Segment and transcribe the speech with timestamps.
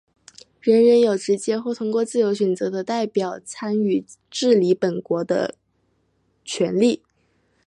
[0.59, 5.53] 人人有直接或通过自由选择的代表参与治理本国的
[6.43, 7.03] 权利。